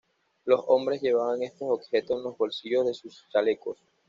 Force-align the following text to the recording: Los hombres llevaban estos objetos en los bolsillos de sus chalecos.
Los 0.45 0.61
hombres 0.65 0.99
llevaban 1.03 1.43
estos 1.43 1.69
objetos 1.69 2.17
en 2.17 2.23
los 2.23 2.35
bolsillos 2.35 2.87
de 2.87 2.95
sus 2.95 3.23
chalecos. 3.31 3.77